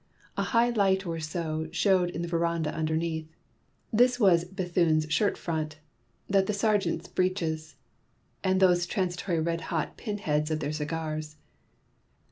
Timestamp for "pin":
9.97-10.17